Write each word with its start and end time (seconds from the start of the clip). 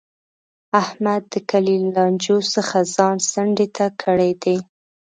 احمد 0.81 1.21
د 1.33 1.35
کلي 1.49 1.75
له 1.83 1.89
لانجو 1.95 2.37
څخه 2.53 2.77
ځان 2.95 3.15
څنډې 3.31 3.67
ته 3.75 3.85
کړی 4.01 4.31
دی. 4.43 4.57